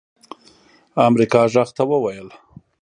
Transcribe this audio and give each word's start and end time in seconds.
امريکا 1.07 1.41
غږ 1.53 1.69
ته 1.77 1.83
وويل 1.91 2.27